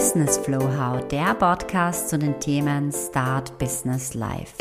Business 0.00 0.38
Flow 0.38 0.62
How, 0.62 1.06
der 1.08 1.34
Podcast 1.34 2.08
zu 2.08 2.18
den 2.18 2.40
Themen 2.40 2.90
Start 2.90 3.58
Business 3.58 4.14
Life. 4.14 4.54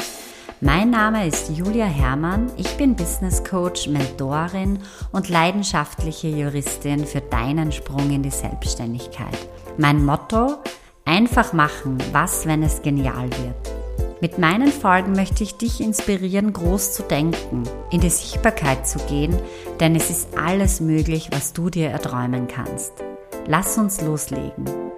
Mein 0.59 0.89
Name 0.89 1.25
ist 1.25 1.50
Julia 1.55 1.86
Herrmann, 1.86 2.52
ich 2.57 2.75
bin 2.75 2.93
Business 2.93 3.41
Coach, 3.46 3.88
Mentorin 3.88 4.79
und 5.13 5.29
leidenschaftliche 5.29 6.27
Juristin 6.27 7.05
für 7.05 7.21
deinen 7.21 7.71
Sprung 7.71 8.12
in 8.12 8.21
die 8.21 8.31
Selbstständigkeit. 8.31 9.48
Mein 9.77 10.04
Motto, 10.04 10.57
einfach 11.05 11.53
machen, 11.53 11.99
was, 12.12 12.45
wenn 12.45 12.62
es 12.62 12.81
genial 12.81 13.30
wird. 13.30 14.20
Mit 14.20 14.40
meinen 14.40 14.73
Folgen 14.73 15.13
möchte 15.13 15.44
ich 15.44 15.55
dich 15.55 15.80
inspirieren, 15.80 16.52
groß 16.52 16.91
zu 16.91 17.03
denken, 17.03 17.63
in 17.91 18.02
die 18.02 18.09
Sichtbarkeit 18.09 18.85
zu 18.85 18.99
gehen, 19.05 19.40
denn 19.80 19.95
es 19.95 20.09
ist 20.09 20.38
alles 20.38 20.81
möglich, 20.81 21.30
was 21.31 21.53
du 21.53 21.70
dir 21.70 21.91
erträumen 21.91 22.49
kannst. 22.49 22.91
Lass 23.48 23.77
uns 23.77 24.02
loslegen. 24.02 24.88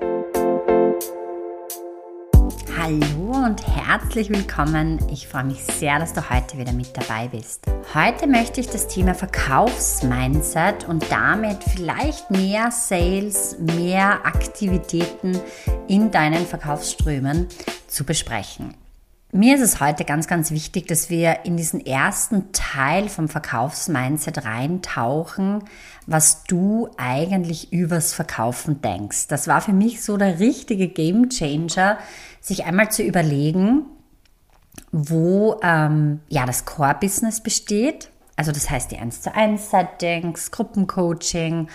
Hallo 2.91 3.45
und 3.45 3.65
herzlich 3.65 4.29
willkommen. 4.29 4.99
Ich 5.09 5.25
freue 5.25 5.45
mich 5.45 5.63
sehr, 5.63 5.97
dass 5.97 6.11
du 6.11 6.29
heute 6.29 6.57
wieder 6.57 6.73
mit 6.73 6.89
dabei 6.97 7.29
bist. 7.29 7.65
Heute 7.93 8.27
möchte 8.27 8.59
ich 8.59 8.67
das 8.67 8.89
Thema 8.89 9.15
Verkaufsmindset 9.15 10.89
und 10.89 11.09
damit 11.09 11.63
vielleicht 11.63 12.29
mehr 12.31 12.69
Sales, 12.69 13.55
mehr 13.59 14.25
Aktivitäten 14.25 15.39
in 15.87 16.11
deinen 16.11 16.45
Verkaufsströmen 16.45 17.47
zu 17.87 18.03
besprechen. 18.03 18.73
Mir 19.33 19.55
ist 19.55 19.61
es 19.61 19.79
heute 19.79 20.03
ganz, 20.03 20.27
ganz 20.27 20.51
wichtig, 20.51 20.87
dass 20.87 21.09
wir 21.09 21.45
in 21.45 21.55
diesen 21.55 21.85
ersten 21.85 22.51
Teil 22.51 23.07
vom 23.07 23.29
Verkaufsmindset 23.29 24.43
reintauchen, 24.43 25.63
was 26.05 26.43
du 26.43 26.89
eigentlich 26.97 27.71
übers 27.71 28.13
Verkaufen 28.13 28.81
denkst. 28.81 29.27
Das 29.29 29.47
war 29.47 29.61
für 29.61 29.71
mich 29.71 30.03
so 30.03 30.17
der 30.17 30.39
richtige 30.39 30.89
Game 30.89 31.29
Changer, 31.29 31.97
sich 32.41 32.65
einmal 32.65 32.91
zu 32.91 33.03
überlegen, 33.03 33.85
wo 34.91 35.59
ähm, 35.63 36.19
ja 36.27 36.45
das 36.45 36.65
Core-Business 36.65 37.41
besteht. 37.41 38.09
Also 38.35 38.51
das 38.51 38.69
heißt 38.69 38.91
die 38.91 38.97
1 38.97 39.21
zu 39.21 39.33
1 39.33 39.69
Settings, 39.69 40.51
Gruppencoaching 40.51 41.69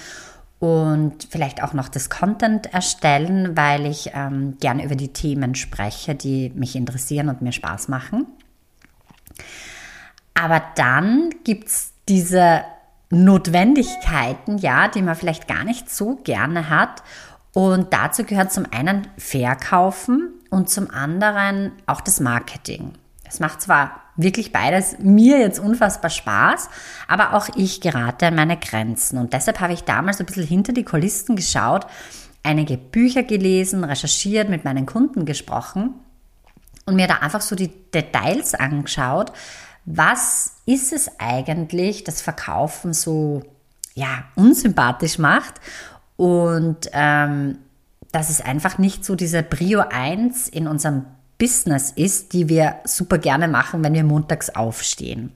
und 0.59 1.29
vielleicht 1.31 1.63
auch 1.63 1.73
noch 1.73 1.89
das 1.89 2.11
Content 2.11 2.73
erstellen, 2.73 3.57
weil 3.57 3.87
ich 3.87 4.11
ähm, 4.15 4.57
gerne 4.59 4.85
über 4.85 4.97
die 4.97 5.13
Themen 5.13 5.55
spreche, 5.55 6.15
die 6.15 6.51
mich 6.55 6.77
interessieren 6.77 7.29
und 7.29 7.43
mir 7.43 7.53
Spaß 7.53 7.89
machen. 7.89 8.27
Aber 10.35 10.63
dann 10.75 11.31
gibt 11.45 11.69
es 11.69 11.93
diese 12.09 12.63
Notwendigkeiten, 13.11 14.59
ja, 14.59 14.89
die 14.89 15.03
man 15.03 15.15
vielleicht 15.15 15.47
gar 15.47 15.65
nicht 15.65 15.91
so 15.91 16.17
gerne 16.17 16.69
hat. 16.69 17.03
Und 17.53 17.93
dazu 17.93 18.25
gehört 18.25 18.53
zum 18.53 18.67
einen 18.71 19.07
Verkaufen 19.17 20.33
und 20.51 20.71
zum 20.71 20.91
anderen 20.91 21.73
auch 21.87 22.01
das 22.01 22.21
Marketing. 22.21 22.93
Es 23.29 23.41
macht 23.41 23.61
zwar 23.61 24.03
wirklich 24.17 24.53
beides 24.53 24.97
mir 24.99 25.39
jetzt 25.39 25.59
unfassbar 25.59 26.11
Spaß, 26.11 26.69
aber 27.09 27.35
auch 27.35 27.49
ich 27.57 27.81
gerate 27.81 28.27
an 28.27 28.35
meine 28.35 28.57
Grenzen. 28.57 29.19
Und 29.19 29.33
deshalb 29.33 29.61
habe 29.61 29.73
ich 29.73 29.85
damals 29.85 30.21
ein 30.21 30.27
bisschen 30.27 30.47
hinter 30.47 30.73
die 30.73 30.85
Kulissen 30.85 31.37
geschaut, 31.37 31.87
einige 32.43 32.79
Bücher 32.79 33.23
gelesen, 33.23 33.85
recherchiert, 33.85 34.49
mit 34.49 34.65
meinen 34.65 34.87
Kunden 34.87 35.25
gesprochen 35.27 35.95
und 36.87 36.97
mir 36.97 37.09
da 37.09 37.17
einfach 37.17 37.41
so 37.41 37.57
die 37.57 37.73
Details 37.93 38.55
angeschaut. 38.55 39.33
Was 39.85 40.57
ist 40.65 40.93
es 40.93 41.11
eigentlich, 41.19 42.05
das 42.05 42.23
Verkaufen 42.23 42.93
so 42.93 43.43
ja, 43.95 44.25
unsympathisch 44.35 45.19
macht 45.19 45.55
und 46.17 46.89
ähm, 46.93 47.59
dass 48.17 48.31
es 48.31 48.41
einfach 48.41 48.79
nicht 48.79 49.05
so 49.05 49.15
diese 49.15 49.43
Brio 49.43 49.81
1 49.81 50.49
in 50.49 50.69
unserem 50.69 51.05
Business 51.37 51.91
ist, 51.91 52.33
die 52.33 52.49
wir 52.49 52.77
super 52.85 53.19
gerne 53.19 53.47
machen, 53.47 53.85
wenn 53.85 53.93
wir 53.93 54.05
montags 54.05 54.49
aufstehen. 54.49 55.33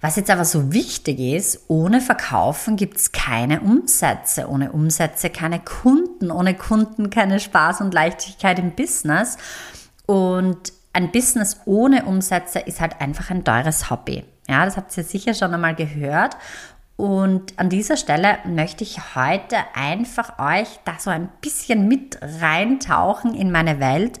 Was 0.00 0.16
jetzt 0.16 0.30
aber 0.32 0.44
so 0.44 0.72
wichtig 0.72 1.20
ist, 1.20 1.66
ohne 1.68 2.00
Verkaufen 2.00 2.74
gibt 2.74 2.96
es 2.96 3.12
keine 3.12 3.60
Umsätze, 3.60 4.48
ohne 4.48 4.72
Umsätze 4.72 5.30
keine 5.30 5.60
Kunden, 5.60 6.32
ohne 6.32 6.56
Kunden 6.56 7.08
keine 7.08 7.38
Spaß 7.38 7.82
und 7.82 7.94
Leichtigkeit 7.94 8.58
im 8.58 8.72
Business. 8.72 9.38
Und 10.06 10.72
ein 10.92 11.12
Business 11.12 11.60
ohne 11.66 12.04
Umsätze 12.04 12.58
ist 12.58 12.80
halt 12.80 13.00
einfach 13.00 13.30
ein 13.30 13.44
teures 13.44 13.90
Hobby. 13.90 14.24
Ja, 14.48 14.64
das 14.64 14.76
habt 14.76 14.96
ihr 14.96 15.04
sicher 15.04 15.34
schon 15.34 15.54
einmal 15.54 15.76
gehört. 15.76 16.36
Und 17.02 17.58
an 17.58 17.68
dieser 17.68 17.96
Stelle 17.96 18.38
möchte 18.44 18.84
ich 18.84 19.16
heute 19.16 19.56
einfach 19.74 20.38
euch 20.38 20.68
da 20.84 21.00
so 21.00 21.10
ein 21.10 21.30
bisschen 21.40 21.88
mit 21.88 22.16
reintauchen 22.22 23.34
in 23.34 23.50
meine 23.50 23.80
Welt, 23.80 24.20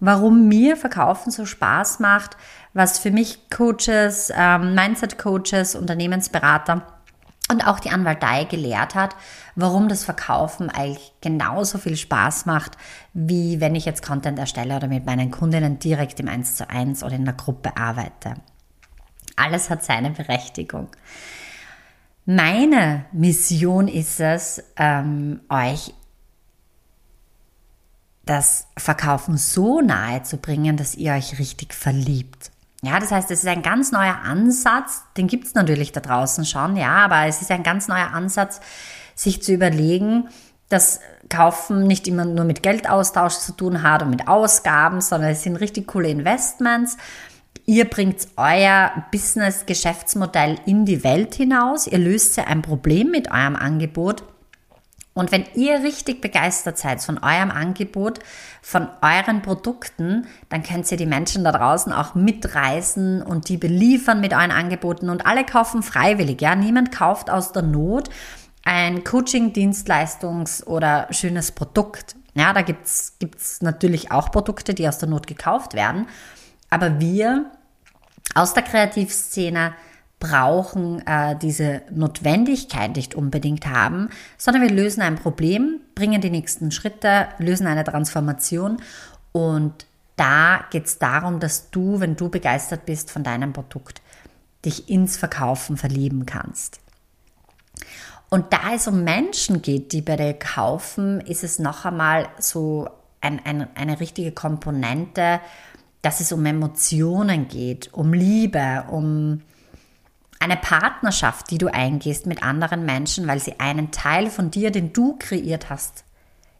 warum 0.00 0.48
mir 0.48 0.78
Verkaufen 0.78 1.30
so 1.30 1.44
Spaß 1.44 2.00
macht, 2.00 2.38
was 2.72 2.98
für 2.98 3.10
mich 3.10 3.50
Coaches, 3.50 4.32
ähm, 4.34 4.74
Mindset-Coaches, 4.74 5.74
Unternehmensberater 5.74 6.86
und 7.50 7.66
auch 7.66 7.80
die 7.80 7.90
Anwaltei 7.90 8.44
gelehrt 8.44 8.94
hat, 8.94 9.14
warum 9.54 9.90
das 9.90 10.02
Verkaufen 10.02 10.70
eigentlich 10.70 11.12
genauso 11.20 11.76
viel 11.76 11.98
Spaß 11.98 12.46
macht, 12.46 12.78
wie 13.12 13.60
wenn 13.60 13.74
ich 13.74 13.84
jetzt 13.84 14.02
Content 14.02 14.38
erstelle 14.38 14.74
oder 14.74 14.88
mit 14.88 15.04
meinen 15.04 15.30
Kundinnen 15.30 15.80
direkt 15.80 16.18
im 16.18 16.28
1 16.28 16.54
zu 16.54 16.70
1 16.70 17.04
oder 17.04 17.16
in 17.16 17.26
der 17.26 17.34
Gruppe 17.34 17.76
arbeite. 17.76 18.36
Alles 19.36 19.68
hat 19.68 19.84
seine 19.84 20.08
Berechtigung. 20.08 20.88
Meine 22.24 23.06
Mission 23.12 23.88
ist 23.88 24.20
es, 24.20 24.62
ähm, 24.76 25.40
euch 25.48 25.92
das 28.24 28.68
Verkaufen 28.76 29.36
so 29.36 29.80
nahe 29.80 30.22
zu 30.22 30.36
bringen, 30.36 30.76
dass 30.76 30.94
ihr 30.94 31.14
euch 31.14 31.40
richtig 31.40 31.74
verliebt. 31.74 32.52
Ja, 32.84 33.00
das 33.00 33.10
heißt, 33.10 33.30
es 33.32 33.40
ist 33.40 33.48
ein 33.48 33.62
ganz 33.62 33.90
neuer 33.90 34.18
Ansatz, 34.24 35.02
den 35.16 35.26
gibt 35.26 35.46
es 35.46 35.54
natürlich 35.54 35.92
da 35.92 36.00
draußen 36.00 36.44
schon, 36.44 36.76
ja, 36.76 37.04
aber 37.04 37.26
es 37.26 37.42
ist 37.42 37.50
ein 37.50 37.62
ganz 37.64 37.88
neuer 37.88 38.12
Ansatz, 38.12 38.60
sich 39.14 39.42
zu 39.42 39.52
überlegen, 39.52 40.28
dass 40.68 41.00
Kaufen 41.28 41.86
nicht 41.86 42.08
immer 42.08 42.24
nur 42.24 42.44
mit 42.44 42.62
Geldaustausch 42.62 43.34
zu 43.34 43.52
tun 43.52 43.82
hat 43.82 44.02
und 44.02 44.10
mit 44.10 44.28
Ausgaben, 44.28 45.00
sondern 45.00 45.30
es 45.30 45.42
sind 45.42 45.56
richtig 45.56 45.88
coole 45.88 46.08
Investments 46.08 46.96
Ihr 47.64 47.84
bringt 47.84 48.26
euer 48.36 49.04
Business-Geschäftsmodell 49.12 50.58
in 50.66 50.84
die 50.84 51.04
Welt 51.04 51.34
hinaus. 51.34 51.86
Ihr 51.86 51.98
löst 51.98 52.36
ja 52.36 52.44
ein 52.44 52.62
Problem 52.62 53.10
mit 53.10 53.30
eurem 53.30 53.54
Angebot. 53.56 54.24
Und 55.14 55.30
wenn 55.30 55.44
ihr 55.54 55.82
richtig 55.82 56.20
begeistert 56.20 56.78
seid 56.78 57.02
von 57.02 57.18
eurem 57.18 57.50
Angebot, 57.50 58.20
von 58.62 58.88
euren 59.02 59.42
Produkten, 59.42 60.26
dann 60.48 60.62
könnt 60.62 60.90
ihr 60.90 60.96
die 60.96 61.06
Menschen 61.06 61.44
da 61.44 61.52
draußen 61.52 61.92
auch 61.92 62.14
mitreißen 62.14 63.22
und 63.22 63.48
die 63.48 63.58
beliefern 63.58 64.20
mit 64.20 64.32
euren 64.32 64.50
Angeboten 64.50 65.10
und 65.10 65.26
alle 65.26 65.44
kaufen 65.44 65.82
freiwillig. 65.82 66.40
Ja, 66.40 66.56
niemand 66.56 66.92
kauft 66.92 67.28
aus 67.28 67.52
der 67.52 67.62
Not 67.62 68.08
ein 68.64 69.04
Coaching, 69.04 69.52
Dienstleistungs- 69.52 70.64
oder 70.64 71.08
schönes 71.10 71.52
Produkt. 71.52 72.16
Ja, 72.34 72.54
da 72.54 72.62
gibt's 72.62 73.16
gibt's 73.18 73.60
natürlich 73.60 74.10
auch 74.12 74.30
Produkte, 74.30 74.72
die 74.72 74.88
aus 74.88 74.98
der 74.98 75.10
Not 75.10 75.26
gekauft 75.26 75.74
werden. 75.74 76.06
Aber 76.72 77.00
wir 77.00 77.50
aus 78.34 78.54
der 78.54 78.62
Kreativszene 78.62 79.74
brauchen 80.18 81.06
äh, 81.06 81.36
diese 81.36 81.82
Notwendigkeit 81.90 82.96
nicht 82.96 83.14
unbedingt 83.14 83.66
haben, 83.66 84.08
sondern 84.38 84.62
wir 84.62 84.70
lösen 84.70 85.02
ein 85.02 85.16
Problem, 85.16 85.80
bringen 85.94 86.22
die 86.22 86.30
nächsten 86.30 86.70
Schritte, 86.70 87.28
lösen 87.36 87.66
eine 87.66 87.84
Transformation 87.84 88.80
und 89.32 89.84
da 90.16 90.64
geht 90.70 90.86
es 90.86 90.98
darum, 90.98 91.40
dass 91.40 91.70
du, 91.70 92.00
wenn 92.00 92.16
du 92.16 92.30
begeistert 92.30 92.86
bist 92.86 93.10
von 93.10 93.22
deinem 93.22 93.52
Produkt, 93.52 94.00
dich 94.64 94.88
ins 94.88 95.18
Verkaufen 95.18 95.76
verlieben 95.76 96.24
kannst. 96.24 96.80
Und 98.30 98.50
da 98.54 98.72
es 98.74 98.88
um 98.88 99.04
Menschen 99.04 99.60
geht, 99.60 99.92
die 99.92 100.00
bei 100.00 100.16
dir 100.16 100.32
kaufen, 100.32 101.20
ist 101.20 101.44
es 101.44 101.58
noch 101.58 101.84
einmal 101.84 102.30
so 102.38 102.88
ein, 103.20 103.44
ein, 103.44 103.68
eine 103.76 104.00
richtige 104.00 104.32
Komponente, 104.32 105.38
dass 106.02 106.20
es 106.20 106.32
um 106.32 106.44
Emotionen 106.44 107.48
geht, 107.48 107.92
um 107.94 108.12
Liebe, 108.12 108.84
um 108.90 109.40
eine 110.40 110.56
Partnerschaft, 110.56 111.50
die 111.52 111.58
du 111.58 111.72
eingehst 111.72 112.26
mit 112.26 112.42
anderen 112.42 112.84
Menschen, 112.84 113.28
weil 113.28 113.38
sie 113.38 113.60
einen 113.60 113.92
Teil 113.92 114.28
von 114.28 114.50
dir, 114.50 114.72
den 114.72 114.92
du 114.92 115.16
kreiert 115.18 115.70
hast, 115.70 116.04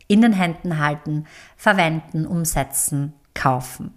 in 0.06 0.22
den 0.22 0.32
Händen 0.32 0.78
halten, 0.78 1.26
verwenden, 1.56 2.24
umsetzen, 2.24 3.12
kaufen. 3.34 3.92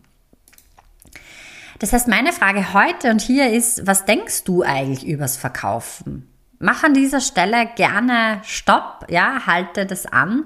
Das 1.78 1.94
heißt, 1.94 2.08
meine 2.08 2.34
Frage 2.34 2.74
heute 2.74 3.12
und 3.12 3.22
hier 3.22 3.52
ist, 3.52 3.86
was 3.86 4.06
denkst 4.06 4.44
du 4.46 4.64
eigentlich 4.64 5.06
übers 5.06 5.38
Verkaufen? 5.38 6.28
Mach 6.58 6.84
an 6.84 6.94
dieser 6.94 7.22
Stelle 7.22 7.68
gerne 7.76 8.42
Stopp, 8.44 9.06
ja, 9.10 9.46
halte 9.46 9.86
das 9.86 10.06
an 10.06 10.46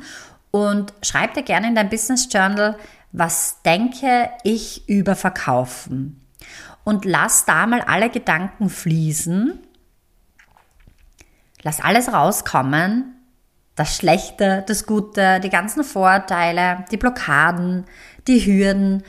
und 0.52 0.92
schreib 1.04 1.36
dir 1.36 1.44
gerne 1.44 1.68
in 1.68 1.76
dein 1.76 1.90
Business 1.90 2.28
Journal, 2.32 2.78
was 3.12 3.62
denke 3.64 4.30
ich 4.44 4.88
über 4.88 5.16
Verkaufen? 5.16 6.26
Und 6.84 7.06
lass 7.06 7.46
da 7.46 7.68
mal 7.68 7.82
alle 7.82 8.10
Gedanken 8.10 8.70
fließen. 8.70 9.60
Lass 11.62 11.82
alles 11.82 12.14
rauskommen, 12.14 13.16
das 13.76 13.96
Schlechte, 13.98 14.64
das 14.68 14.86
Gute, 14.86 15.40
die 15.42 15.50
ganzen 15.50 15.84
Vorteile, 15.84 16.86
die 16.92 16.98
Blockaden, 16.98 17.86
die 18.28 18.46
Hürden 18.46 19.04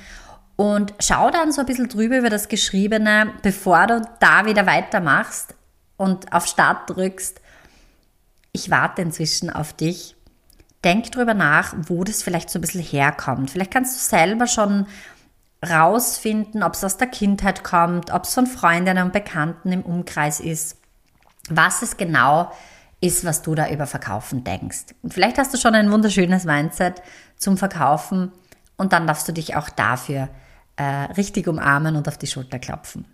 und 0.61 0.93
schau 1.01 1.31
dann 1.31 1.53
so 1.53 1.61
ein 1.63 1.67
bisschen 1.67 1.89
drüber 1.89 2.19
über 2.19 2.29
das 2.29 2.49
Geschriebene, 2.49 3.33
bevor 3.41 3.87
du 3.87 4.03
da 4.21 4.45
wieder 4.45 4.67
weitermachst 4.67 5.55
und 5.97 6.35
auf 6.35 6.47
Start 6.47 6.91
drückst. 6.91 7.41
Ich 8.53 8.71
warte 8.71 9.01
inzwischen 9.01 9.49
auf 9.49 9.73
dich. 9.73 10.17
Denk 10.85 11.13
drüber 11.13 11.35
nach, 11.35 11.75
wo 11.77 12.05
das 12.05 12.23
vielleicht 12.23 12.51
so 12.51 12.59
ein 12.59 12.63
bisschen 12.63 12.83
herkommt. 12.83 13.51
Vielleicht 13.51 13.71
kannst 13.71 13.97
du 13.97 14.17
selber 14.17 14.47
schon 14.47 14.87
rausfinden, 15.69 16.63
ob 16.63 16.75
es 16.75 16.85
aus 16.85 16.97
der 16.97 17.09
Kindheit 17.09 17.65
kommt, 17.65 18.13
ob 18.13 18.25
es 18.25 18.35
von 18.35 18.47
Freundinnen 18.47 19.05
und 19.05 19.13
Bekannten 19.13 19.73
im 19.73 19.83
Umkreis 19.83 20.41
ist, 20.41 20.79
was 21.51 21.83
es 21.83 21.97
genau 21.97 22.51
ist, 23.01 23.25
was 23.25 23.43
du 23.43 23.55
da 23.55 23.69
über 23.69 23.87
Verkaufen 23.87 24.45
denkst. 24.45 24.95
Und 25.03 25.15
vielleicht 25.15 25.39
hast 25.39 25.53
du 25.53 25.59
schon 25.59 25.75
ein 25.75 25.91
wunderschönes 25.91 26.45
Mindset 26.45 27.03
zum 27.37 27.57
Verkaufen 27.57 28.33
und 28.77 28.93
dann 28.93 29.07
darfst 29.07 29.29
du 29.29 29.33
dich 29.33 29.57
auch 29.57 29.69
dafür 29.69 30.29
äh, 30.77 30.83
richtig 30.83 31.47
umarmen 31.47 31.97
und 31.97 32.09
auf 32.09 32.17
die 32.17 32.27
Schulter 32.27 32.59
klopfen. 32.59 33.05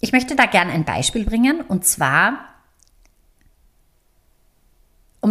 Ich 0.00 0.12
möchte 0.12 0.36
da 0.36 0.44
gerne 0.44 0.72
ein 0.72 0.84
Beispiel 0.84 1.24
bringen 1.24 1.62
und 1.62 1.86
zwar 1.86 2.53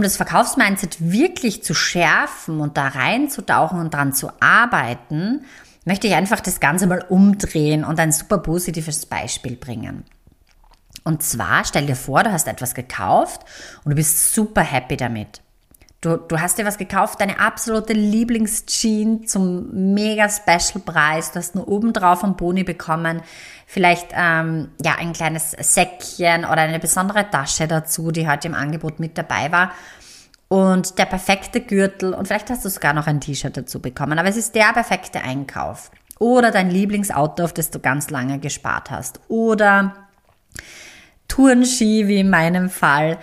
das 0.04 0.18
Verkaufsmindset 0.18 0.98
wirklich 1.00 1.64
zu 1.64 1.74
schärfen 1.74 2.60
und 2.60 2.78
da 2.78 2.88
reinzutauchen 2.88 3.80
und 3.80 3.94
dran 3.94 4.14
zu 4.14 4.30
arbeiten, 4.40 5.46
möchte 5.86 6.08
ich 6.08 6.14
einfach 6.14 6.40
das 6.40 6.60
Ganze 6.60 6.88
mal 6.88 7.04
umdrehen 7.10 7.84
und 7.84 8.00
ein 8.00 8.12
super 8.12 8.38
positives 8.38 9.06
Beispiel 9.06 9.56
bringen. 9.56 10.06
Und 11.04 11.22
zwar 11.22 11.66
stell 11.66 11.86
dir 11.86 11.96
vor, 11.96 12.24
du 12.24 12.32
hast 12.32 12.48
etwas 12.48 12.74
gekauft 12.74 13.42
und 13.84 13.92
du 13.92 13.96
bist 13.96 14.34
super 14.34 14.62
happy 14.62 14.96
damit. 14.96 15.43
Du, 16.04 16.18
du 16.18 16.38
hast 16.42 16.58
dir 16.58 16.66
was 16.66 16.78
gekauft, 16.78 17.22
deine 17.22 17.40
absolute 17.40 17.94
Lieblingsjeans 17.94 19.32
zum 19.32 19.94
mega 19.94 20.28
Special 20.28 20.82
Preis. 20.86 21.32
Du 21.32 21.40
hast 21.40 21.56
nur 21.56 21.66
obendrauf 21.70 22.26
einen 22.26 22.36
Boni 22.36 22.66
bekommen. 22.66 23.22
Vielleicht 23.66 24.10
ähm, 24.12 24.72
ja 24.84 24.96
ein 25.00 25.14
kleines 25.14 25.52
Säckchen 25.52 26.44
oder 26.44 26.58
eine 26.58 26.80
besondere 26.80 27.30
Tasche 27.30 27.70
dazu, 27.70 28.12
die 28.12 28.28
heute 28.28 28.50
im 28.50 28.54
Angebot 28.54 29.00
mit 29.00 29.18
dabei 29.18 29.50
war. 29.54 29.72
Und 30.50 31.00
der 31.00 31.06
perfekte 31.06 31.62
Gürtel 31.62 32.14
und 32.14 32.28
vielleicht 32.28 32.50
hast 32.50 32.66
du 32.66 32.70
sogar 32.70 32.92
noch 32.92 33.08
ein 33.08 33.22
T-Shirt 33.22 33.56
dazu 33.56 33.82
bekommen. 33.82 34.20
Aber 34.20 34.28
es 34.28 34.36
ist 34.36 34.56
der 34.56 34.74
perfekte 34.74 35.22
Einkauf. 35.22 35.90
Oder 36.20 36.52
dein 36.52 36.70
Lieblingsauto, 36.70 37.46
auf 37.46 37.54
das 37.54 37.72
du 37.72 37.80
ganz 37.80 38.10
lange 38.10 38.40
gespart 38.40 38.92
hast. 38.92 39.22
Oder 39.30 40.10
Tourenski, 41.30 42.10
wie 42.10 42.20
in 42.20 42.30
meinem 42.30 42.70
Fall. 42.70 43.20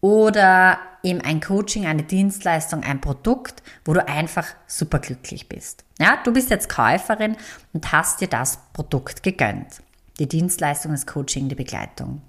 Oder 0.00 0.78
eben 1.06 1.20
ein 1.20 1.40
Coaching, 1.40 1.86
eine 1.86 2.02
Dienstleistung, 2.02 2.82
ein 2.82 3.00
Produkt, 3.00 3.62
wo 3.84 3.94
du 3.94 4.06
einfach 4.06 4.46
super 4.66 4.98
glücklich 4.98 5.48
bist. 5.48 5.84
Ja, 5.98 6.18
du 6.24 6.32
bist 6.32 6.50
jetzt 6.50 6.68
Käuferin 6.68 7.36
und 7.72 7.92
hast 7.92 8.20
dir 8.20 8.28
das 8.28 8.58
Produkt 8.72 9.22
gegönnt. 9.22 9.80
Die 10.18 10.28
Dienstleistung, 10.28 10.92
das 10.92 11.06
Coaching, 11.06 11.48
die 11.48 11.54
Begleitung. 11.54 12.22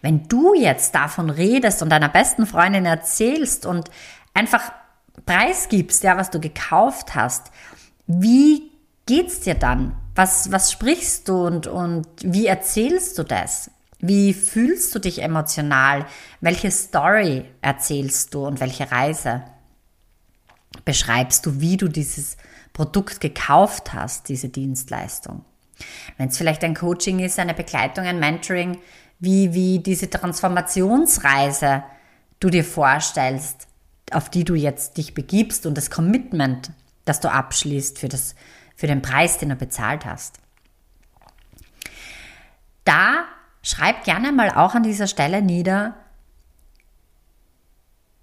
Wenn 0.00 0.26
du 0.28 0.54
jetzt 0.54 0.94
davon 0.94 1.30
redest 1.30 1.82
und 1.82 1.90
deiner 1.90 2.08
besten 2.08 2.46
Freundin 2.46 2.86
erzählst 2.86 3.66
und 3.66 3.90
einfach 4.32 4.72
preisgibst, 5.26 6.02
ja, 6.04 6.16
was 6.16 6.30
du 6.30 6.40
gekauft 6.40 7.14
hast, 7.14 7.50
wie 8.06 8.70
geht's 9.06 9.40
dir 9.40 9.54
dann? 9.54 9.96
Was, 10.14 10.50
was 10.50 10.72
sprichst 10.72 11.28
du 11.28 11.46
und, 11.46 11.66
und 11.66 12.06
wie 12.22 12.46
erzählst 12.46 13.18
du 13.18 13.24
das? 13.24 13.70
Wie 13.98 14.34
fühlst 14.34 14.94
du 14.94 14.98
dich 14.98 15.22
emotional? 15.22 16.06
Welche 16.40 16.70
Story 16.70 17.46
erzählst 17.62 18.34
du 18.34 18.46
und 18.46 18.60
welche 18.60 18.90
Reise 18.90 19.42
beschreibst 20.84 21.46
du, 21.46 21.60
wie 21.60 21.76
du 21.76 21.88
dieses 21.88 22.36
Produkt 22.72 23.20
gekauft 23.20 23.94
hast, 23.94 24.28
diese 24.28 24.48
Dienstleistung? 24.48 25.44
Wenn 26.18 26.28
es 26.28 26.38
vielleicht 26.38 26.62
ein 26.64 26.74
Coaching 26.74 27.20
ist, 27.20 27.38
eine 27.38 27.54
Begleitung, 27.54 28.04
ein 28.04 28.20
Mentoring, 28.20 28.78
wie, 29.18 29.54
wie 29.54 29.78
diese 29.78 30.10
Transformationsreise 30.10 31.84
du 32.40 32.50
dir 32.50 32.64
vorstellst, 32.64 33.66
auf 34.10 34.30
die 34.30 34.44
du 34.44 34.54
jetzt 34.54 34.98
dich 34.98 35.14
begibst 35.14 35.66
und 35.66 35.76
das 35.76 35.90
Commitment, 35.90 36.70
das 37.04 37.20
du 37.20 37.30
abschließt 37.30 37.98
für, 37.98 38.08
das, 38.08 38.34
für 38.74 38.86
den 38.86 39.02
Preis, 39.02 39.38
den 39.38 39.48
du 39.48 39.56
bezahlt 39.56 40.04
hast. 40.04 40.38
Da 42.84 43.24
Schreib 43.66 44.04
gerne 44.04 44.30
mal 44.30 44.50
auch 44.50 44.76
an 44.76 44.84
dieser 44.84 45.08
Stelle 45.08 45.42
nieder, 45.42 45.96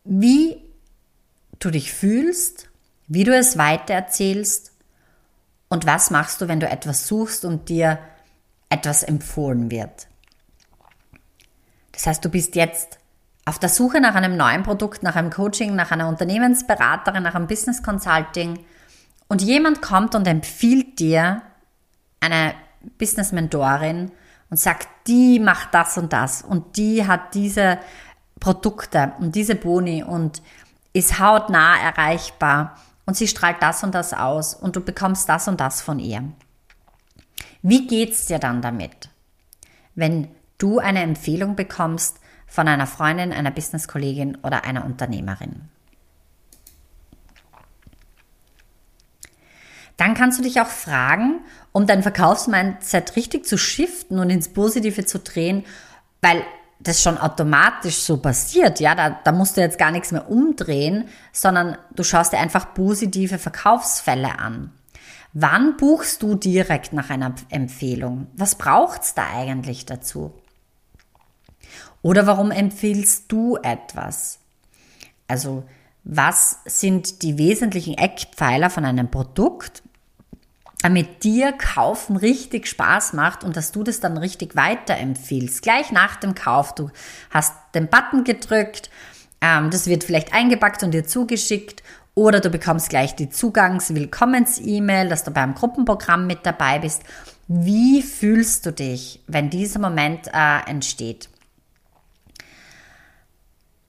wie 0.05 0.55
du 1.59 1.69
dich 1.69 1.91
fühlst, 1.91 2.69
wie 3.07 3.25
du 3.25 3.35
es 3.35 3.57
weitererzählst 3.57 4.71
und 5.67 5.85
was 5.85 6.11
machst 6.11 6.39
du, 6.39 6.47
wenn 6.47 6.61
du 6.61 6.69
etwas 6.69 7.09
suchst 7.09 7.43
und 7.43 7.67
dir 7.67 7.99
etwas 8.69 9.03
empfohlen 9.03 9.69
wird. 9.69 10.07
Das 11.91 12.07
heißt, 12.07 12.23
du 12.23 12.29
bist 12.29 12.55
jetzt 12.55 12.97
auf 13.43 13.59
der 13.59 13.67
Suche 13.67 13.99
nach 13.99 14.15
einem 14.15 14.37
neuen 14.37 14.63
Produkt, 14.63 15.03
nach 15.03 15.17
einem 15.17 15.29
Coaching, 15.29 15.75
nach 15.75 15.91
einer 15.91 16.07
Unternehmensberaterin, 16.07 17.21
nach 17.21 17.35
einem 17.35 17.47
Business 17.47 17.83
Consulting 17.83 18.63
und 19.27 19.41
jemand 19.41 19.81
kommt 19.81 20.15
und 20.15 20.25
empfiehlt 20.25 20.99
dir 20.99 21.41
eine 22.21 22.53
Business 22.97 23.33
Mentorin 23.33 24.13
und 24.53 24.59
sagt, 24.59 24.87
die 25.07 25.39
macht 25.39 25.73
das 25.73 25.97
und 25.97 26.13
das 26.13 26.43
und 26.43 26.77
die 26.77 27.07
hat 27.07 27.33
diese 27.33 27.79
Produkte 28.39 29.13
und 29.17 29.33
diese 29.33 29.55
Boni 29.55 30.03
und 30.03 30.43
ist 30.93 31.19
hautnah 31.19 31.75
erreichbar 31.79 32.77
und 33.07 33.17
sie 33.17 33.27
strahlt 33.27 33.63
das 33.63 33.83
und 33.83 33.95
das 33.95 34.13
aus 34.13 34.53
und 34.53 34.75
du 34.75 34.81
bekommst 34.81 35.27
das 35.27 35.47
und 35.47 35.59
das 35.59 35.81
von 35.81 35.97
ihr. 35.97 36.23
Wie 37.63 37.87
geht's 37.87 38.27
dir 38.27 38.37
dann 38.37 38.61
damit, 38.61 39.09
wenn 39.95 40.27
du 40.59 40.77
eine 40.77 41.01
Empfehlung 41.01 41.55
bekommst 41.55 42.19
von 42.45 42.67
einer 42.67 42.85
Freundin, 42.85 43.33
einer 43.33 43.49
Businesskollegin 43.49 44.37
oder 44.43 44.65
einer 44.65 44.85
Unternehmerin? 44.85 45.67
Dann 49.97 50.13
kannst 50.13 50.39
du 50.39 50.43
dich 50.43 50.59
auch 50.59 50.67
fragen, 50.67 51.41
um 51.71 51.87
dein 51.87 52.03
Verkaufsmindset 52.03 53.15
richtig 53.15 53.45
zu 53.45 53.57
shiften 53.57 54.19
und 54.19 54.29
ins 54.29 54.49
Positive 54.49 55.05
zu 55.05 55.19
drehen, 55.19 55.65
weil 56.21 56.43
das 56.79 57.01
schon 57.01 57.17
automatisch 57.17 57.97
so 57.99 58.17
passiert, 58.17 58.79
ja, 58.79 58.93
da, 58.93 59.09
da 59.23 59.31
musst 59.31 59.55
du 59.55 59.61
jetzt 59.61 59.77
gar 59.77 59.91
nichts 59.91 60.11
mehr 60.11 60.29
umdrehen, 60.29 61.07
sondern 61.31 61.77
du 61.95 62.03
schaust 62.03 62.33
dir 62.33 62.39
einfach 62.39 62.73
positive 62.73 63.37
Verkaufsfälle 63.37 64.39
an. 64.39 64.71
Wann 65.33 65.77
buchst 65.77 66.21
du 66.21 66.35
direkt 66.35 66.93
nach 66.93 67.09
einer 67.09 67.33
Empfehlung? 67.49 68.27
Was 68.35 68.55
braucht's 68.55 69.15
da 69.15 69.25
eigentlich 69.33 69.85
dazu? 69.85 70.33
Oder 72.01 72.27
warum 72.27 72.51
empfiehlst 72.51 73.31
du 73.31 73.57
etwas? 73.57 74.39
Also, 75.27 75.63
was 76.03 76.59
sind 76.65 77.21
die 77.21 77.37
wesentlichen 77.37 77.97
Eckpfeiler 77.97 78.69
von 78.69 78.85
einem 78.85 79.09
Produkt, 79.09 79.83
damit 80.81 81.23
dir 81.23 81.53
Kaufen 81.53 82.17
richtig 82.17 82.67
Spaß 82.67 83.13
macht 83.13 83.45
und 83.45 83.55
dass 83.55 83.71
du 83.71 83.83
das 83.83 84.01
dann 84.01 84.17
richtig 84.17 84.55
weiterempfiehlst. 84.55 85.61
Gleich 85.61 85.91
nach 85.91 86.17
dem 86.17 86.35
Kauf, 86.35 86.75
du 86.75 86.89
hast 87.29 87.53
den 87.73 87.87
Button 87.87 88.25
gedrückt, 88.25 88.89
ähm, 89.39 89.69
das 89.69 89.87
wird 89.87 90.03
vielleicht 90.03 90.33
eingepackt 90.33 90.83
und 90.83 90.91
dir 90.91 91.05
zugeschickt 91.05 91.83
oder 92.15 92.41
du 92.41 92.49
bekommst 92.49 92.89
gleich 92.89 93.15
die 93.15 93.29
Zugangs-Willkommens-E-Mail, 93.29 95.07
dass 95.07 95.23
du 95.23 95.31
beim 95.31 95.55
Gruppenprogramm 95.55 96.27
mit 96.27 96.45
dabei 96.45 96.79
bist. 96.79 97.03
Wie 97.47 98.01
fühlst 98.01 98.65
du 98.65 98.71
dich, 98.71 99.21
wenn 99.27 99.49
dieser 99.49 99.79
Moment 99.79 100.27
äh, 100.33 100.69
entsteht? 100.69 101.29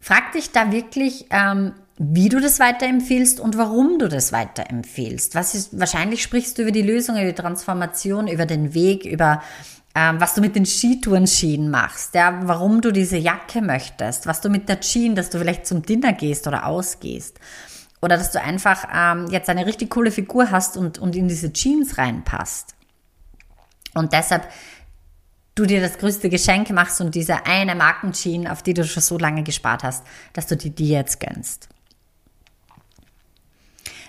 Frag 0.00 0.33
dich 0.33 0.52
da 0.52 0.71
wirklich, 0.71 1.26
ähm, 1.30 1.73
wie 1.96 2.28
du 2.28 2.40
das 2.40 2.58
weiterempfiehlst 2.58 3.38
und 3.38 3.56
warum 3.56 3.98
du 3.98 4.08
das 4.08 4.32
weiterempfiehlst. 4.32 5.34
Was 5.34 5.54
ist, 5.54 5.78
wahrscheinlich 5.78 6.22
sprichst 6.22 6.58
du 6.58 6.62
über 6.62 6.72
die 6.72 6.82
Lösung, 6.82 7.16
über 7.16 7.26
die 7.26 7.34
Transformation, 7.34 8.26
über 8.26 8.46
den 8.46 8.74
Weg, 8.74 9.04
über 9.04 9.42
ähm, 9.94 10.20
was 10.20 10.34
du 10.34 10.40
mit 10.40 10.56
den 10.56 10.66
Skitourenschienen 10.66 11.70
machst, 11.70 12.14
ja, 12.14 12.40
warum 12.44 12.80
du 12.80 12.90
diese 12.90 13.16
Jacke 13.16 13.62
möchtest, 13.62 14.26
was 14.26 14.40
du 14.40 14.48
mit 14.48 14.68
der 14.68 14.80
Jeans, 14.80 15.14
dass 15.14 15.30
du 15.30 15.38
vielleicht 15.38 15.66
zum 15.66 15.82
Dinner 15.82 16.12
gehst 16.12 16.48
oder 16.48 16.66
ausgehst. 16.66 17.38
Oder 18.02 18.18
dass 18.18 18.32
du 18.32 18.42
einfach 18.42 18.86
ähm, 18.92 19.28
jetzt 19.30 19.48
eine 19.48 19.64
richtig 19.66 19.90
coole 19.90 20.10
Figur 20.10 20.50
hast 20.50 20.76
und, 20.76 20.98
und 20.98 21.14
in 21.14 21.28
diese 21.28 21.52
Jeans 21.52 21.96
reinpasst. 21.96 22.74
Und 23.94 24.12
deshalb 24.12 24.48
du 25.54 25.64
dir 25.64 25.80
das 25.80 25.98
größte 25.98 26.28
Geschenk 26.28 26.70
machst 26.70 27.00
und 27.00 27.14
diese 27.14 27.46
eine 27.46 27.76
Markenjeans, 27.76 28.50
auf 28.50 28.62
die 28.62 28.74
du 28.74 28.84
schon 28.84 29.02
so 29.02 29.16
lange 29.16 29.44
gespart 29.44 29.84
hast, 29.84 30.04
dass 30.32 30.48
du 30.48 30.56
dir 30.56 30.72
die 30.72 30.88
jetzt 30.88 31.20
gönnst. 31.20 31.68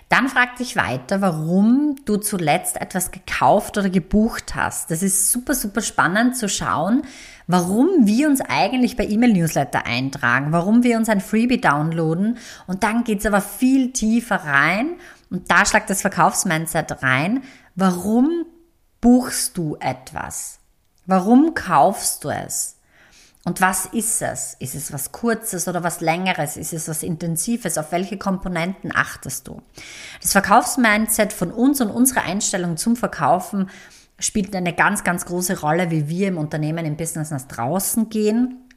Dann 0.10 0.30
frag 0.30 0.56
dich 0.58 0.76
weiter, 0.76 1.22
warum 1.22 1.96
du 2.06 2.18
zuletzt 2.18 2.80
etwas 2.80 3.12
gekauft 3.12 3.78
oder 3.78 3.90
gebucht 3.90 4.54
hast. 4.54 4.92
Das 4.92 5.02
ist 5.02 5.32
super, 5.32 5.56
super 5.56 5.82
spannend 5.82 6.38
zu 6.38 6.48
schauen, 6.48 7.02
warum 7.48 8.06
wir 8.06 8.28
uns 8.28 8.40
eigentlich 8.42 8.98
bei 8.98 9.06
E-Mail-Newsletter 9.06 9.86
eintragen, 9.86 10.52
warum 10.52 10.84
wir 10.84 10.98
uns 10.98 11.10
ein 11.10 11.22
Freebie 11.22 11.60
downloaden. 11.60 12.38
Und 12.68 12.84
dann 12.84 13.04
geht's 13.04 13.26
aber 13.26 13.42
viel 13.42 13.94
tiefer 13.94 14.38
rein 14.38 14.96
und 15.32 15.50
da 15.50 15.66
schlagt 15.66 15.90
das 15.90 16.02
Verkaufsmindset 16.02 17.02
rein. 17.02 17.44
Warum 17.76 18.46
buchst 19.02 19.58
du 19.58 19.76
etwas? 19.80 20.60
Warum 21.08 21.56
kaufst 21.56 22.24
du 22.24 22.30
es? 22.30 22.78
Und 23.46 23.62
was 23.62 23.86
ist 23.86 24.24
es? 24.24 24.56
Ist 24.60 24.74
es 24.74 24.92
was 24.92 25.12
Kurzes 25.12 25.68
oder 25.68 25.84
was 25.84 26.02
Längeres? 26.02 26.58
Ist 26.58 26.74
es 26.74 26.90
was 26.90 27.04
Intensives? 27.04 27.78
Auf 27.78 27.92
welche 27.92 28.18
Komponenten 28.18 28.92
achtest 28.94 29.48
du? 29.48 29.62
Das 30.20 30.32
Verkaufsmindset 30.32 31.32
von 31.32 31.52
uns 31.52 31.80
und 31.80 31.92
unsere 31.92 32.24
Einstellung 32.24 32.76
zum 32.76 32.96
Verkaufen 32.96 33.70
spielt 34.18 34.56
eine 34.56 34.74
ganz, 34.74 35.04
ganz 35.04 35.26
große 35.26 35.60
Rolle, 35.62 35.92
wie 35.92 36.10
wir 36.10 36.30
im 36.30 36.40
Unternehmen, 36.40 36.86
im 36.86 36.98
Business 36.98 37.30
nach 37.30 37.44
draußen 37.44 38.10
gehen 38.10 38.68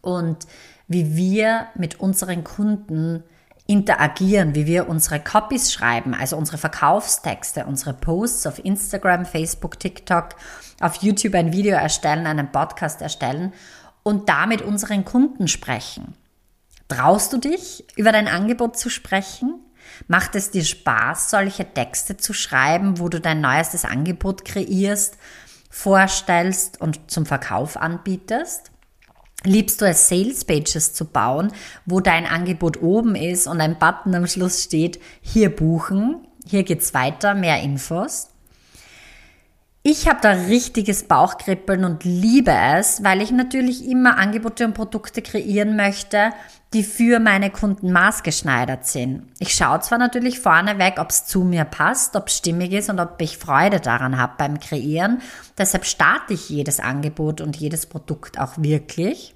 und 0.00 0.46
wie 0.88 1.14
wir 1.16 1.66
mit 1.74 2.00
unseren 2.00 2.44
Kunden 2.44 3.24
interagieren, 3.66 4.54
wie 4.54 4.66
wir 4.66 4.88
unsere 4.88 5.20
Copies 5.20 5.70
schreiben, 5.70 6.14
also 6.14 6.36
unsere 6.36 6.56
Verkaufstexte, 6.56 7.66
unsere 7.66 7.92
Posts 7.92 8.46
auf 8.46 8.64
Instagram, 8.64 9.26
Facebook, 9.26 9.78
TikTok, 9.78 10.30
auf 10.80 10.96
YouTube 10.96 11.34
ein 11.34 11.52
Video 11.52 11.76
erstellen, 11.76 12.26
einen 12.26 12.50
Podcast 12.50 13.02
erstellen 13.02 13.52
und 14.04 14.28
damit 14.28 14.62
unseren 14.62 15.04
Kunden 15.04 15.48
sprechen. 15.48 16.14
Traust 16.86 17.32
du 17.32 17.38
dich, 17.38 17.84
über 17.96 18.12
dein 18.12 18.28
Angebot 18.28 18.78
zu 18.78 18.88
sprechen? 18.90 19.58
Macht 20.06 20.36
es 20.36 20.50
dir 20.50 20.64
Spaß, 20.64 21.30
solche 21.30 21.64
Texte 21.72 22.16
zu 22.16 22.32
schreiben, 22.32 23.00
wo 23.00 23.08
du 23.08 23.20
dein 23.20 23.40
neuestes 23.40 23.84
Angebot 23.84 24.44
kreierst, 24.44 25.16
vorstellst 25.70 26.80
und 26.80 27.10
zum 27.10 27.26
Verkauf 27.26 27.76
anbietest? 27.76 28.70
Liebst 29.44 29.80
du 29.80 29.86
es, 29.86 30.08
Sales 30.08 30.44
Pages 30.44 30.94
zu 30.94 31.04
bauen, 31.06 31.52
wo 31.84 32.00
dein 32.00 32.26
Angebot 32.26 32.80
oben 32.80 33.14
ist 33.14 33.46
und 33.46 33.60
ein 33.60 33.78
Button 33.78 34.14
am 34.14 34.26
Schluss 34.26 34.62
steht, 34.62 35.00
hier 35.20 35.54
buchen, 35.54 36.26
hier 36.46 36.62
geht's 36.62 36.94
weiter, 36.94 37.34
mehr 37.34 37.60
Infos? 37.62 38.28
Ich 39.86 40.08
habe 40.08 40.18
da 40.22 40.30
richtiges 40.30 41.02
Bauchkribbeln 41.02 41.84
und 41.84 42.04
liebe 42.04 42.50
es, 42.50 43.04
weil 43.04 43.20
ich 43.20 43.30
natürlich 43.30 43.86
immer 43.86 44.16
Angebote 44.16 44.64
und 44.64 44.72
Produkte 44.72 45.20
kreieren 45.20 45.76
möchte, 45.76 46.30
die 46.72 46.82
für 46.82 47.20
meine 47.20 47.50
Kunden 47.50 47.92
maßgeschneidert 47.92 48.86
sind. 48.86 49.24
Ich 49.40 49.54
schaue 49.54 49.80
zwar 49.80 49.98
natürlich 49.98 50.40
vorneweg, 50.40 50.94
ob 50.98 51.10
es 51.10 51.26
zu 51.26 51.44
mir 51.44 51.66
passt, 51.66 52.16
ob 52.16 52.28
es 52.28 52.38
stimmig 52.38 52.72
ist 52.72 52.88
und 52.88 52.98
ob 52.98 53.20
ich 53.20 53.36
Freude 53.36 53.78
daran 53.78 54.16
habe 54.16 54.32
beim 54.38 54.58
Kreieren. 54.58 55.20
Deshalb 55.58 55.84
starte 55.84 56.32
ich 56.32 56.48
jedes 56.48 56.80
Angebot 56.80 57.42
und 57.42 57.54
jedes 57.54 57.84
Produkt 57.84 58.40
auch 58.40 58.54
wirklich. 58.56 59.34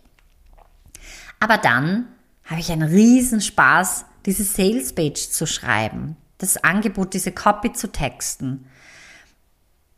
Aber 1.40 1.58
dann 1.58 2.06
habe 2.46 2.60
ich 2.60 2.72
einen 2.72 2.88
riesen 2.88 3.42
Spaß, 3.42 4.06
diese 4.24 4.44
Sales 4.44 4.94
Page 4.94 5.28
zu 5.28 5.46
schreiben, 5.46 6.16
das 6.38 6.56
Angebot, 6.64 7.12
diese 7.12 7.32
Copy 7.32 7.74
zu 7.74 7.92
texten 7.92 8.64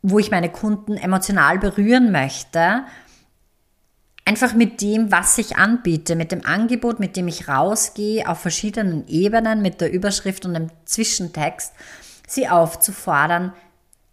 wo 0.01 0.19
ich 0.19 0.31
meine 0.31 0.49
Kunden 0.49 0.97
emotional 0.97 1.59
berühren 1.59 2.11
möchte, 2.11 2.83
einfach 4.25 4.53
mit 4.53 4.81
dem, 4.81 5.11
was 5.11 5.37
ich 5.37 5.57
anbiete, 5.57 6.15
mit 6.15 6.31
dem 6.31 6.45
Angebot, 6.45 6.99
mit 6.99 7.15
dem 7.15 7.27
ich 7.27 7.47
rausgehe, 7.47 8.27
auf 8.27 8.39
verschiedenen 8.39 9.07
Ebenen, 9.07 9.61
mit 9.61 9.81
der 9.81 9.91
Überschrift 9.91 10.45
und 10.45 10.53
dem 10.53 10.69
Zwischentext, 10.85 11.73
sie 12.27 12.47
aufzufordern, 12.47 13.53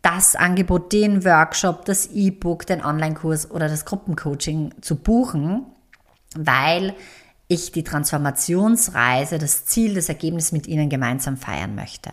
das 0.03 0.37
Angebot, 0.37 0.93
den 0.93 1.25
Workshop, 1.25 1.85
das 1.85 2.07
E-Book, 2.07 2.67
den 2.67 2.85
Online-Kurs 2.85 3.51
oder 3.51 3.69
das 3.69 3.85
Gruppencoaching 3.85 4.75
zu 4.81 4.97
buchen, 4.97 5.67
weil 6.35 6.95
ich 7.49 7.73
die 7.73 7.83
Transformationsreise, 7.83 9.39
das 9.39 9.65
Ziel, 9.65 9.95
das 9.95 10.09
Ergebnis 10.09 10.53
mit 10.53 10.67
ihnen 10.67 10.89
gemeinsam 10.89 11.37
feiern 11.37 11.75
möchte. 11.75 12.11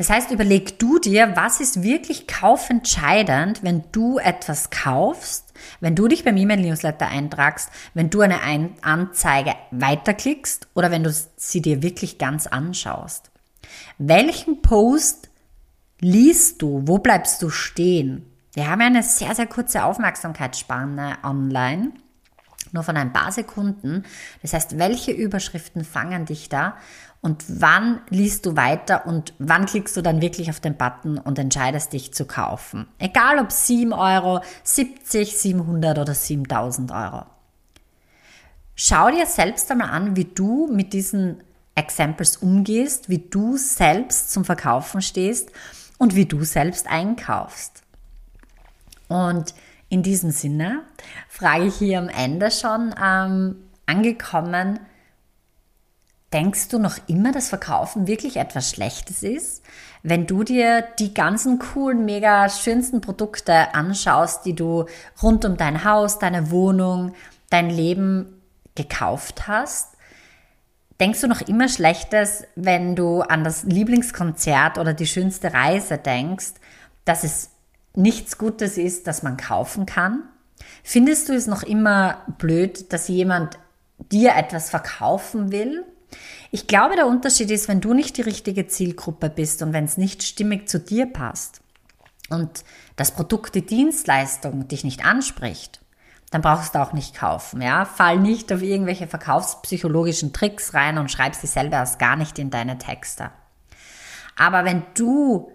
Das 0.00 0.08
heißt, 0.08 0.30
überleg 0.30 0.78
du 0.78 0.98
dir, 0.98 1.36
was 1.36 1.60
ist 1.60 1.82
wirklich 1.82 2.26
kaufentscheidend, 2.26 3.62
wenn 3.62 3.84
du 3.92 4.18
etwas 4.18 4.70
kaufst, 4.70 5.52
wenn 5.80 5.94
du 5.94 6.08
dich 6.08 6.24
beim 6.24 6.38
E-Mail-Newsletter 6.38 7.06
eintragst, 7.06 7.68
wenn 7.92 8.08
du 8.08 8.22
eine 8.22 8.40
Anzeige 8.80 9.52
weiterklickst 9.70 10.68
oder 10.72 10.90
wenn 10.90 11.04
du 11.04 11.12
sie 11.36 11.60
dir 11.60 11.82
wirklich 11.82 12.16
ganz 12.16 12.46
anschaust. 12.46 13.30
Welchen 13.98 14.62
Post 14.62 15.28
liest 16.00 16.62
du? 16.62 16.80
Wo 16.86 16.96
bleibst 16.96 17.42
du 17.42 17.50
stehen? 17.50 18.24
Wir 18.54 18.70
haben 18.70 18.80
ja 18.80 18.86
eine 18.86 19.02
sehr, 19.02 19.34
sehr 19.34 19.48
kurze 19.48 19.84
Aufmerksamkeitsspanne 19.84 21.18
online 21.22 21.92
nur 22.74 22.82
von 22.82 22.96
ein 22.96 23.12
paar 23.12 23.32
Sekunden. 23.32 24.04
Das 24.42 24.52
heißt, 24.52 24.78
welche 24.78 25.12
Überschriften 25.12 25.84
fangen 25.84 26.26
dich 26.26 26.48
da 26.48 26.76
und 27.20 27.44
wann 27.48 28.00
liest 28.08 28.46
du 28.46 28.56
weiter 28.56 29.06
und 29.06 29.34
wann 29.38 29.66
klickst 29.66 29.96
du 29.96 30.02
dann 30.02 30.22
wirklich 30.22 30.48
auf 30.50 30.60
den 30.60 30.76
Button 30.76 31.18
und 31.18 31.38
entscheidest 31.38 31.92
dich 31.92 32.14
zu 32.14 32.24
kaufen. 32.24 32.88
Egal 32.98 33.38
ob 33.38 33.52
7 33.52 33.92
Euro, 33.92 34.40
70, 34.64 35.36
700 35.36 35.98
oder 35.98 36.14
7000 36.14 36.92
Euro. 36.92 37.26
Schau 38.74 39.10
dir 39.10 39.26
selbst 39.26 39.70
einmal 39.70 39.90
an, 39.90 40.16
wie 40.16 40.24
du 40.24 40.66
mit 40.72 40.94
diesen 40.94 41.42
Examples 41.74 42.38
umgehst, 42.38 43.10
wie 43.10 43.18
du 43.18 43.58
selbst 43.58 44.32
zum 44.32 44.44
Verkaufen 44.46 45.02
stehst 45.02 45.50
und 45.98 46.14
wie 46.14 46.24
du 46.24 46.44
selbst 46.44 46.86
einkaufst. 46.86 47.82
Und 49.08 49.54
in 49.90 50.02
diesem 50.02 50.30
Sinne 50.30 50.84
frage 51.28 51.66
ich 51.66 51.74
hier 51.74 51.98
am 51.98 52.08
Ende 52.08 52.50
schon 52.50 52.94
ähm, 53.02 53.56
angekommen, 53.84 54.78
denkst 56.32 56.68
du 56.68 56.78
noch 56.78 56.96
immer, 57.08 57.32
dass 57.32 57.48
Verkaufen 57.48 58.06
wirklich 58.06 58.36
etwas 58.36 58.70
Schlechtes 58.70 59.22
ist? 59.22 59.62
Wenn 60.02 60.26
du 60.26 60.44
dir 60.44 60.84
die 60.98 61.12
ganzen 61.12 61.58
coolen, 61.58 62.04
mega 62.04 62.48
schönsten 62.48 63.00
Produkte 63.00 63.74
anschaust, 63.74 64.46
die 64.46 64.54
du 64.54 64.86
rund 65.22 65.44
um 65.44 65.56
dein 65.56 65.84
Haus, 65.84 66.20
deine 66.20 66.50
Wohnung, 66.52 67.14
dein 67.50 67.68
Leben 67.68 68.40
gekauft 68.76 69.48
hast, 69.48 69.96
denkst 71.00 71.20
du 71.20 71.26
noch 71.26 71.40
immer 71.40 71.68
Schlechtes, 71.68 72.44
wenn 72.54 72.94
du 72.94 73.22
an 73.22 73.42
das 73.42 73.64
Lieblingskonzert 73.64 74.78
oder 74.78 74.94
die 74.94 75.06
schönste 75.06 75.52
Reise 75.52 75.98
denkst, 75.98 76.52
dass 77.04 77.24
es 77.24 77.50
nichts 77.94 78.38
Gutes 78.38 78.78
ist, 78.78 79.06
das 79.06 79.22
man 79.22 79.36
kaufen 79.36 79.86
kann? 79.86 80.22
Findest 80.82 81.28
du 81.28 81.34
es 81.34 81.46
noch 81.46 81.62
immer 81.62 82.22
blöd, 82.38 82.92
dass 82.92 83.08
jemand 83.08 83.58
dir 84.10 84.34
etwas 84.36 84.70
verkaufen 84.70 85.52
will? 85.52 85.84
Ich 86.50 86.66
glaube, 86.66 86.96
der 86.96 87.06
Unterschied 87.06 87.50
ist, 87.50 87.68
wenn 87.68 87.80
du 87.80 87.94
nicht 87.94 88.16
die 88.16 88.22
richtige 88.22 88.66
Zielgruppe 88.66 89.30
bist 89.30 89.62
und 89.62 89.72
wenn 89.72 89.84
es 89.84 89.96
nicht 89.96 90.22
stimmig 90.22 90.68
zu 90.68 90.80
dir 90.80 91.06
passt 91.06 91.60
und 92.28 92.64
das 92.96 93.12
Produkt, 93.12 93.54
die 93.54 93.64
Dienstleistung 93.64 94.66
dich 94.66 94.82
nicht 94.82 95.04
anspricht, 95.04 95.80
dann 96.30 96.42
brauchst 96.42 96.74
du 96.74 96.80
auch 96.80 96.92
nicht 96.92 97.16
kaufen, 97.16 97.60
ja? 97.60 97.84
Fall 97.84 98.18
nicht 98.18 98.52
auf 98.52 98.62
irgendwelche 98.62 99.08
verkaufspsychologischen 99.08 100.32
Tricks 100.32 100.74
rein 100.74 100.98
und 100.98 101.10
schreib 101.10 101.34
sie 101.34 101.48
selber 101.48 101.78
erst 101.78 101.98
gar 101.98 102.16
nicht 102.16 102.38
in 102.38 102.50
deine 102.50 102.78
Texte. 102.78 103.30
Aber 104.36 104.64
wenn 104.64 104.84
du 104.94 105.50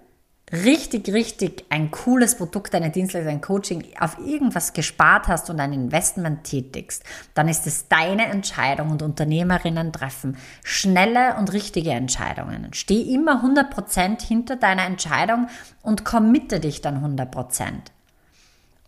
richtig, 0.51 1.11
richtig 1.11 1.65
ein 1.69 1.89
cooles 1.89 2.37
Produkt, 2.37 2.75
eine 2.75 2.91
Dienstleistung, 2.91 3.33
ein 3.33 3.41
Coaching 3.41 3.83
auf 3.99 4.17
irgendwas 4.19 4.73
gespart 4.73 5.27
hast 5.27 5.49
und 5.49 5.59
ein 5.59 5.73
Investment 5.73 6.43
tätigst, 6.43 7.03
dann 7.33 7.47
ist 7.47 7.65
es 7.65 7.87
deine 7.87 8.27
Entscheidung 8.27 8.91
und 8.91 9.01
Unternehmerinnen 9.01 9.91
treffen 9.91 10.37
schnelle 10.63 11.35
und 11.37 11.51
richtige 11.51 11.91
Entscheidungen. 11.91 12.73
Steh 12.73 13.01
immer 13.01 13.43
100% 13.43 14.21
hinter 14.21 14.55
deiner 14.55 14.85
Entscheidung 14.85 15.47
und 15.81 16.05
committe 16.05 16.59
dich 16.59 16.81
dann 16.81 17.03
100%. 17.03 17.71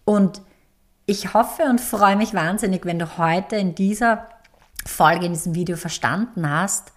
Und 0.06 0.42
ich 1.08 1.34
hoffe 1.34 1.64
und 1.64 1.82
freue 1.82 2.18
mich 2.18 2.34
wahnsinnig, 2.34 2.86
wenn 2.86 3.00
du 3.00 3.18
heute 3.18 3.56
in 3.56 3.74
dieser 3.74 4.28
Folge, 4.86 5.26
in 5.26 5.34
diesem 5.34 5.56
Video 5.56 5.76
verstanden 5.76 6.50
hast, 6.50 6.92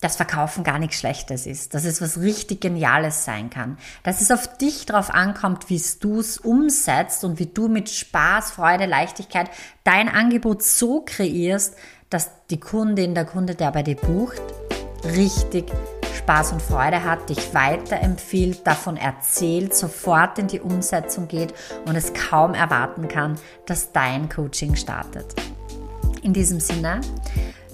dass 0.00 0.16
Verkaufen 0.16 0.62
gar 0.62 0.78
nichts 0.78 0.98
Schlechtes 0.98 1.46
ist, 1.46 1.74
dass 1.74 1.84
es 1.84 2.02
was 2.02 2.20
richtig 2.20 2.60
Geniales 2.60 3.24
sein 3.24 3.48
kann, 3.48 3.78
dass 4.02 4.20
es 4.20 4.30
auf 4.30 4.58
dich 4.58 4.84
drauf 4.84 5.10
ankommt, 5.10 5.70
wie 5.70 5.82
du 6.00 6.20
es 6.20 6.38
umsetzt 6.38 7.24
und 7.24 7.38
wie 7.38 7.46
du 7.46 7.68
mit 7.68 7.88
Spaß, 7.88 8.50
Freude, 8.50 8.86
Leichtigkeit 8.86 9.50
dein 9.84 10.08
Angebot 10.08 10.62
so 10.62 11.02
kreierst, 11.04 11.76
dass 12.10 12.30
die 12.50 12.60
Kundin, 12.60 13.14
der 13.14 13.24
Kunde, 13.24 13.54
der 13.54 13.72
bei 13.72 13.82
dir 13.82 13.96
bucht, 13.96 14.42
richtig 15.04 15.72
Spaß 16.26 16.52
und 16.52 16.62
Freude 16.62 17.04
hat, 17.04 17.28
dich 17.30 17.54
weiterempfiehlt, 17.54 18.66
davon 18.66 18.96
erzählt, 18.96 19.74
sofort 19.74 20.38
in 20.38 20.48
die 20.48 20.60
Umsetzung 20.60 21.28
geht 21.28 21.54
und 21.86 21.96
es 21.96 22.12
kaum 22.12 22.54
erwarten 22.54 23.08
kann, 23.08 23.38
dass 23.66 23.92
dein 23.92 24.28
Coaching 24.28 24.76
startet. 24.76 25.34
In 26.22 26.32
diesem 26.32 26.58
Sinne, 26.58 27.00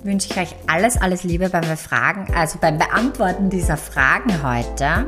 wünsche 0.02 0.28
ich 0.30 0.37
euch 0.38 0.54
alles, 0.66 1.00
alles 1.00 1.25
Liebe 1.25 1.49
beim 1.49 1.64
Fragen, 1.76 2.32
also 2.35 2.59
beim 2.61 2.78
Beantworten 2.78 3.50
dieser 3.50 3.76
Fragen 3.76 4.42
heute. 4.42 5.06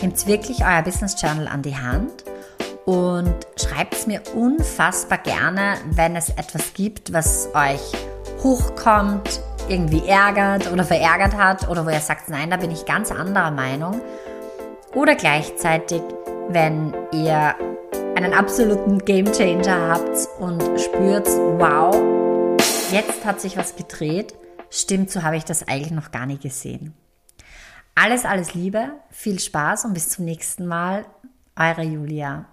Nehmt 0.00 0.26
wirklich 0.26 0.64
euer 0.64 0.82
Business 0.82 1.20
Journal 1.20 1.48
an 1.48 1.62
die 1.62 1.76
Hand 1.76 2.24
und 2.84 3.34
schreibt 3.56 3.94
es 3.94 4.06
mir 4.06 4.22
unfassbar 4.34 5.18
gerne, 5.18 5.74
wenn 5.90 6.16
es 6.16 6.30
etwas 6.30 6.72
gibt, 6.74 7.12
was 7.12 7.48
euch 7.54 7.92
hochkommt, 8.42 9.40
irgendwie 9.68 10.06
ärgert 10.08 10.72
oder 10.72 10.84
verärgert 10.84 11.36
hat 11.36 11.68
oder 11.68 11.86
wo 11.86 11.90
ihr 11.90 12.00
sagt, 12.00 12.28
nein, 12.28 12.50
da 12.50 12.56
bin 12.56 12.70
ich 12.70 12.84
ganz 12.84 13.12
anderer 13.12 13.50
Meinung. 13.50 14.00
Oder 14.94 15.14
gleichzeitig, 15.14 16.02
wenn 16.48 16.92
ihr 17.12 17.54
einen 18.16 18.34
absoluten 18.34 18.98
Game 18.98 19.30
Changer 19.32 19.88
habt 19.88 20.28
und 20.38 20.62
spürt, 20.80 21.26
wow, 21.58 22.11
jetzt 22.92 23.24
hat 23.24 23.40
sich 23.40 23.56
was 23.56 23.74
gedreht. 23.74 24.34
Stimmt, 24.70 25.10
so 25.10 25.22
habe 25.22 25.36
ich 25.36 25.44
das 25.44 25.66
eigentlich 25.66 25.90
noch 25.90 26.10
gar 26.10 26.26
nicht 26.26 26.42
gesehen. 26.42 26.94
Alles, 27.94 28.24
alles 28.24 28.54
Liebe, 28.54 28.92
viel 29.10 29.38
Spaß 29.38 29.86
und 29.86 29.94
bis 29.94 30.10
zum 30.10 30.24
nächsten 30.24 30.66
Mal. 30.66 31.06
Eure 31.56 31.82
Julia. 31.82 32.51